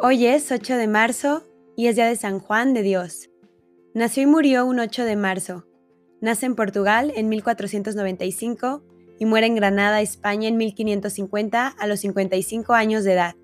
[0.00, 1.42] Hoy es 8 de marzo
[1.76, 3.30] y es día de San Juan de Dios.
[3.94, 5.66] Nació y murió un 8 de marzo.
[6.20, 8.84] Nace en Portugal en 1495
[9.18, 13.34] y muere en Granada, España en 1550 a los 55 años de edad.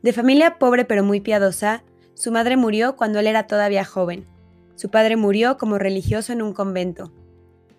[0.00, 1.82] De familia pobre pero muy piadosa,
[2.14, 4.28] su madre murió cuando él era todavía joven.
[4.76, 7.12] Su padre murió como religioso en un convento.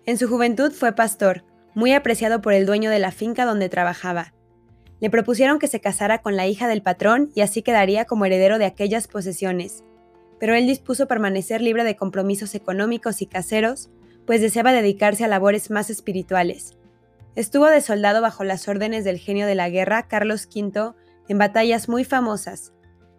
[0.04, 1.44] En su juventud fue pastor,
[1.74, 4.34] muy apreciado por el dueño de la finca donde trabajaba.
[5.02, 8.58] Le propusieron que se casara con la hija del patrón y así quedaría como heredero
[8.58, 9.82] de aquellas posesiones.
[10.38, 13.90] Pero él dispuso permanecer libre de compromisos económicos y caseros,
[14.26, 16.78] pues deseaba dedicarse a labores más espirituales.
[17.34, 20.92] Estuvo de soldado bajo las órdenes del genio de la guerra, Carlos V,
[21.28, 22.72] en batallas muy famosas.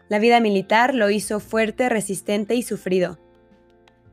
[0.07, 3.19] La vida militar lo hizo fuerte, resistente y sufrido.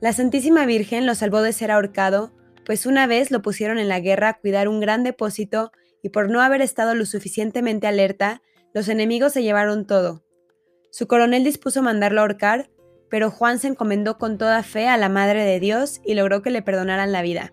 [0.01, 2.33] La Santísima Virgen lo salvó de ser ahorcado,
[2.67, 5.71] pues una vez lo pusieron en la guerra a cuidar un gran depósito
[6.03, 10.25] y por no haber estado lo suficientemente alerta, los enemigos se llevaron todo.
[10.91, 12.71] Su coronel dispuso mandarlo ahorcar,
[13.09, 16.51] pero Juan se encomendó con toda fe a la Madre de Dios y logró que
[16.51, 17.53] le perdonaran la vida.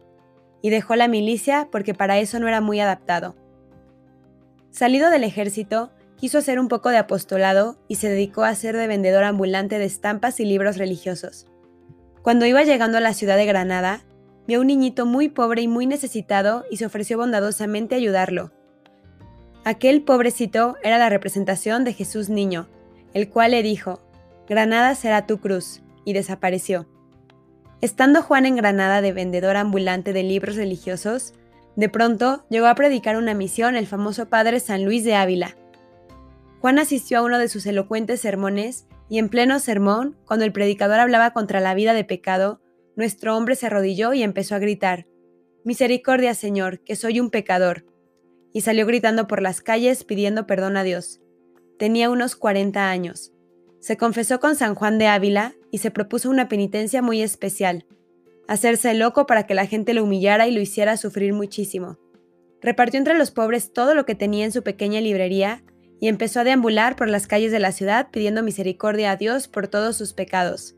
[0.61, 3.35] Y dejó la milicia porque para eso no era muy adaptado.
[4.71, 8.87] Salido del ejército, quiso hacer un poco de apostolado y se dedicó a ser de
[8.87, 11.47] vendedor ambulante de estampas y libros religiosos.
[12.21, 14.01] Cuando iba llegando a la ciudad de Granada,
[14.47, 18.51] vio a un niñito muy pobre y muy necesitado y se ofreció bondadosamente a ayudarlo.
[19.63, 22.67] Aquel pobrecito era la representación de Jesús niño,
[23.13, 24.01] el cual le dijo,
[24.47, 26.87] Granada será tu cruz, y desapareció.
[27.81, 31.33] Estando Juan en Granada de vendedor ambulante de libros religiosos,
[31.75, 35.57] de pronto llegó a predicar una misión el famoso padre San Luis de Ávila.
[36.61, 41.01] Juan asistió a uno de sus elocuentes sermones y en pleno sermón, cuando el predicador
[41.01, 42.61] hablaba contra la vida de pecado,
[42.97, 45.05] nuestro hombre se arrodilló y empezó a gritar,
[45.67, 47.83] Misericordia, Señor, que soy un pecador.
[48.53, 51.19] Y salió gritando por las calles pidiendo perdón a Dios.
[51.77, 53.33] Tenía unos 40 años.
[53.81, 57.85] Se confesó con San Juan de Ávila y se propuso una penitencia muy especial,
[58.47, 61.99] hacerse loco para que la gente lo humillara y lo hiciera sufrir muchísimo.
[62.61, 65.65] Repartió entre los pobres todo lo que tenía en su pequeña librería
[65.99, 69.67] y empezó a deambular por las calles de la ciudad pidiendo misericordia a Dios por
[69.67, 70.76] todos sus pecados.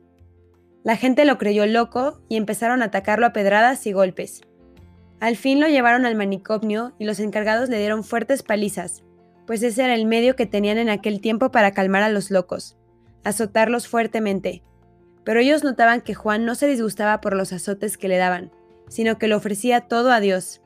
[0.89, 4.41] La gente lo creyó loco y empezaron a atacarlo a pedradas y golpes.
[5.19, 9.03] Al fin lo llevaron al manicomio y los encargados le dieron fuertes palizas,
[9.45, 12.75] pues ese era el medio que tenían en aquel tiempo para calmar a los locos,
[13.23, 14.63] azotarlos fuertemente.
[15.23, 18.51] Pero ellos notaban que Juan no se disgustaba por los azotes que le daban,
[18.87, 20.59] sino que le ofrecía todo a Dios.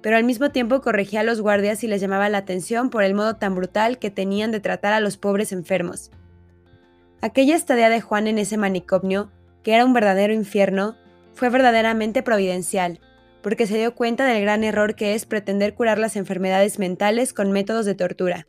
[0.00, 3.12] Pero al mismo tiempo corregía a los guardias y les llamaba la atención por el
[3.12, 6.10] modo tan brutal que tenían de tratar a los pobres enfermos.
[7.20, 9.30] Aquella estadía de Juan en ese manicomio
[9.62, 10.96] que era un verdadero infierno,
[11.34, 13.00] fue verdaderamente providencial,
[13.42, 17.52] porque se dio cuenta del gran error que es pretender curar las enfermedades mentales con
[17.52, 18.46] métodos de tortura.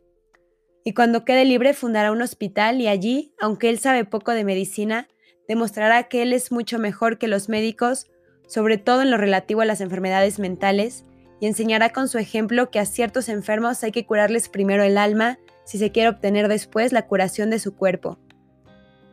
[0.84, 5.08] Y cuando quede libre fundará un hospital y allí, aunque él sabe poco de medicina,
[5.46, 8.06] demostrará que él es mucho mejor que los médicos,
[8.48, 11.04] sobre todo en lo relativo a las enfermedades mentales,
[11.40, 15.38] y enseñará con su ejemplo que a ciertos enfermos hay que curarles primero el alma
[15.64, 18.18] si se quiere obtener después la curación de su cuerpo.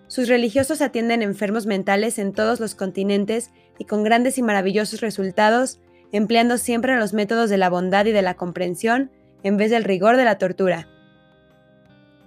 [0.07, 5.79] Sus religiosos atienden enfermos mentales en todos los continentes y con grandes y maravillosos resultados,
[6.11, 9.11] empleando siempre los métodos de la bondad y de la comprensión
[9.43, 10.87] en vez del rigor de la tortura.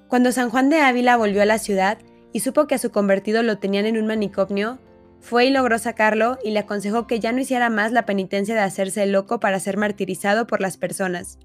[0.09, 1.99] Cuando San Juan de Ávila volvió a la ciudad
[2.33, 4.79] y supo que a su convertido lo tenían en un manicomio,
[5.21, 8.63] fue y logró sacarlo y le aconsejó que ya no hiciera más la penitencia de
[8.63, 11.39] hacerse loco para ser martirizado por las personas.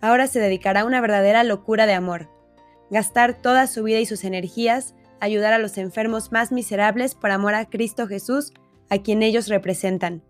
[0.00, 2.28] Ahora se dedicará a una verdadera locura de amor,
[2.90, 7.54] gastar toda su vida y sus energías ayudar a los enfermos más miserables por amor
[7.54, 8.52] a Cristo Jesús,
[8.90, 10.22] a quien ellos representan.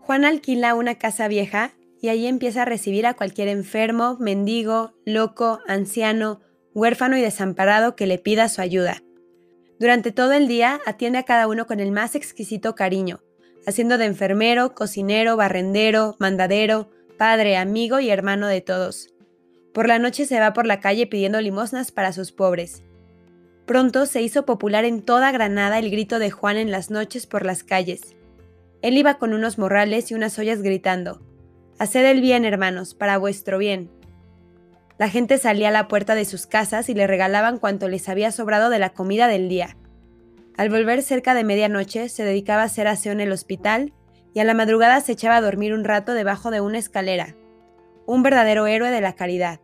[0.00, 5.60] Juan alquila una casa vieja y allí empieza a recibir a cualquier enfermo, mendigo, loco,
[5.66, 6.40] anciano,
[6.74, 9.02] huérfano y desamparado que le pida su ayuda.
[9.80, 13.20] Durante todo el día atiende a cada uno con el más exquisito cariño,
[13.66, 19.14] haciendo de enfermero, cocinero, barrendero, mandadero, padre, amigo y hermano de todos.
[19.72, 22.82] Por la noche se va por la calle pidiendo limosnas para sus pobres.
[23.66, 27.46] Pronto se hizo popular en toda Granada el grito de Juan en las noches por
[27.46, 28.14] las calles.
[28.82, 31.22] Él iba con unos morrales y unas ollas gritando,
[31.78, 33.90] Haced el bien, hermanos, para vuestro bien.
[34.98, 38.30] La gente salía a la puerta de sus casas y le regalaban cuanto les había
[38.30, 39.76] sobrado de la comida del día.
[40.56, 43.92] Al volver cerca de medianoche se dedicaba a hacer aseo en el hospital
[44.34, 47.34] y a la madrugada se echaba a dormir un rato debajo de una escalera.
[48.06, 49.60] Un verdadero héroe de la caridad.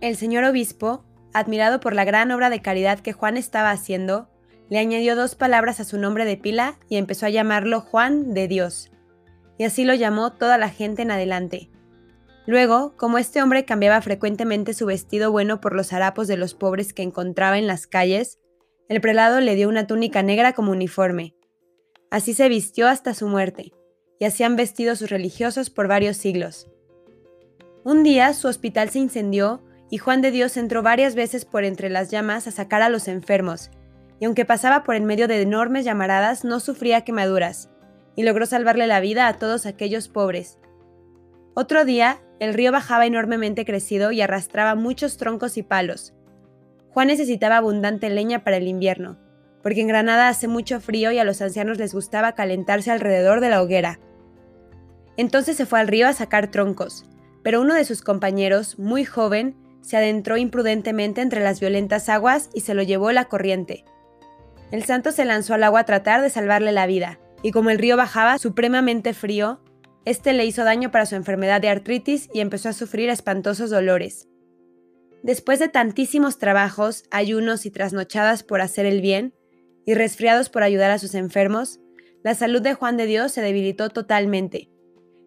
[0.00, 1.04] El señor obispo,
[1.34, 4.28] admirado por la gran obra de caridad que Juan estaba haciendo,
[4.70, 8.48] le añadió dos palabras a su nombre de pila y empezó a llamarlo Juan de
[8.48, 8.90] Dios.
[9.58, 11.70] Y así lo llamó toda la gente en adelante.
[12.46, 16.92] Luego, como este hombre cambiaba frecuentemente su vestido bueno por los harapos de los pobres
[16.92, 18.38] que encontraba en las calles,
[18.88, 21.34] el prelado le dio una túnica negra como uniforme.
[22.10, 23.72] Así se vistió hasta su muerte,
[24.18, 26.68] y así han vestido sus religiosos por varios siglos.
[27.82, 29.62] Un día su hospital se incendió
[29.94, 33.06] y Juan de Dios entró varias veces por entre las llamas a sacar a los
[33.06, 33.70] enfermos,
[34.18, 37.70] y aunque pasaba por en medio de enormes llamaradas no sufría quemaduras,
[38.16, 40.58] y logró salvarle la vida a todos aquellos pobres.
[41.54, 46.12] Otro día, el río bajaba enormemente crecido y arrastraba muchos troncos y palos.
[46.90, 49.20] Juan necesitaba abundante leña para el invierno,
[49.62, 53.50] porque en Granada hace mucho frío y a los ancianos les gustaba calentarse alrededor de
[53.50, 54.00] la hoguera.
[55.16, 57.04] Entonces se fue al río a sacar troncos,
[57.44, 59.54] pero uno de sus compañeros, muy joven,
[59.84, 63.84] se adentró imprudentemente entre las violentas aguas y se lo llevó la corriente.
[64.70, 67.78] El santo se lanzó al agua a tratar de salvarle la vida, y como el
[67.78, 69.60] río bajaba supremamente frío,
[70.06, 74.26] este le hizo daño para su enfermedad de artritis y empezó a sufrir espantosos dolores.
[75.22, 79.34] Después de tantísimos trabajos, ayunos y trasnochadas por hacer el bien,
[79.86, 81.80] y resfriados por ayudar a sus enfermos,
[82.22, 84.70] la salud de Juan de Dios se debilitó totalmente.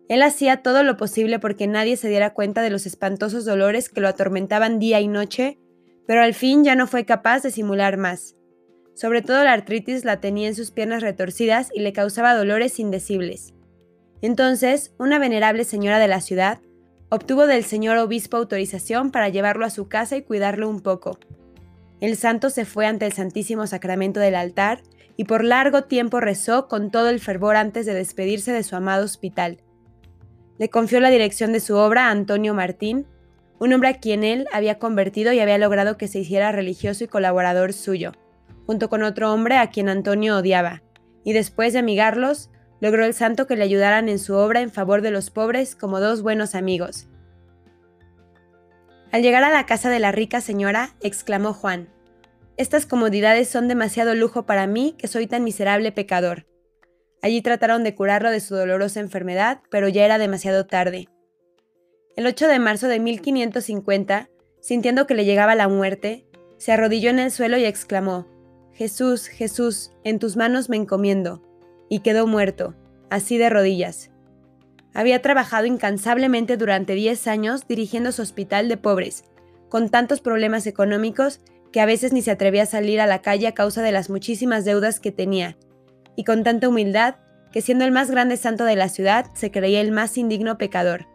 [0.09, 4.01] Él hacía todo lo posible porque nadie se diera cuenta de los espantosos dolores que
[4.01, 5.59] lo atormentaban día y noche,
[6.06, 8.36] pero al fin ya no fue capaz de simular más.
[8.95, 13.54] Sobre todo la artritis la tenía en sus piernas retorcidas y le causaba dolores indecibles.
[14.21, 16.59] Entonces, una venerable señora de la ciudad
[17.09, 21.19] obtuvo del señor obispo autorización para llevarlo a su casa y cuidarlo un poco.
[22.00, 24.81] El santo se fue ante el Santísimo Sacramento del altar
[25.15, 29.06] y por largo tiempo rezó con todo el fervor antes de despedirse de su amado
[29.06, 29.57] hospital.
[30.59, 33.06] Le confió la dirección de su obra a Antonio Martín,
[33.59, 37.07] un hombre a quien él había convertido y había logrado que se hiciera religioso y
[37.07, 38.13] colaborador suyo
[38.68, 40.83] junto con otro hombre a quien Antonio odiaba,
[41.24, 42.51] y después de amigarlos,
[42.81, 46.01] logró el santo que le ayudaran en su obra en favor de los pobres como
[46.01, 47.07] dos buenos amigos.
[49.12, 51.88] Al llegar a la casa de la rica señora, exclamó Juan,
[52.57, 56.45] Estas comodidades son demasiado lujo para mí que soy tan miserable pecador.
[57.21, 61.07] Allí trataron de curarlo de su dolorosa enfermedad, pero ya era demasiado tarde.
[62.15, 64.29] El 8 de marzo de 1550,
[64.61, 66.25] sintiendo que le llegaba la muerte,
[66.57, 68.27] se arrodilló en el suelo y exclamó,
[68.73, 71.41] Jesús, Jesús, en tus manos me encomiendo.
[71.89, 72.75] Y quedó muerto,
[73.09, 74.11] así de rodillas.
[74.93, 79.23] Había trabajado incansablemente durante 10 años dirigiendo su hospital de pobres,
[79.69, 81.41] con tantos problemas económicos
[81.71, 84.09] que a veces ni se atrevía a salir a la calle a causa de las
[84.09, 85.57] muchísimas deudas que tenía,
[86.17, 87.15] y con tanta humildad
[87.53, 91.07] que siendo el más grande santo de la ciudad se creía el más indigno pecador.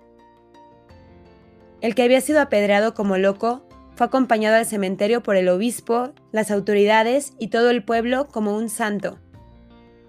[1.82, 6.50] El que había sido apedreado como loco fue acompañado al cementerio por el obispo, las
[6.50, 9.18] autoridades y todo el pueblo como un santo.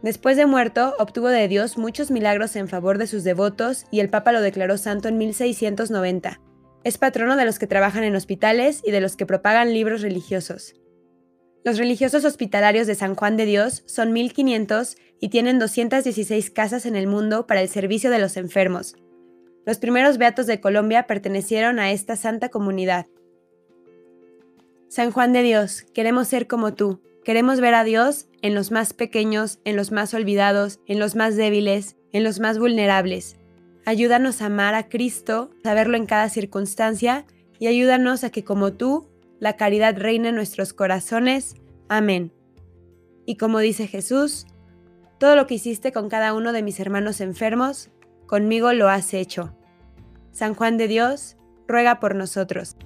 [0.03, 4.09] Después de muerto, obtuvo de Dios muchos milagros en favor de sus devotos y el
[4.09, 6.39] Papa lo declaró santo en 1690.
[6.83, 10.75] Es patrono de los que trabajan en hospitales y de los que propagan libros religiosos.
[11.63, 16.97] Los religiosos hospitalarios de San Juan de Dios son 1500 y tienen 216 casas en
[16.97, 18.97] el mundo para el servicio de los enfermos.
[19.65, 23.07] Los primeros beatos de Colombia pertenecieron a esta santa comunidad.
[24.89, 26.99] San Juan de Dios, queremos ser como tú.
[27.23, 31.37] Queremos ver a Dios en los más pequeños, en los más olvidados, en los más
[31.37, 33.37] débiles, en los más vulnerables.
[33.85, 37.25] Ayúdanos a amar a Cristo, a verlo en cada circunstancia
[37.57, 39.07] y ayúdanos a que como tú,
[39.43, 41.55] la caridad reine en nuestros corazones.
[41.89, 42.31] Amén.
[43.25, 44.47] Y como dice Jesús,
[45.19, 47.91] todo lo que hiciste con cada uno de mis hermanos enfermos,
[48.25, 49.53] conmigo lo has hecho.
[50.31, 51.35] San Juan de Dios,
[51.67, 52.77] ruega por nosotros.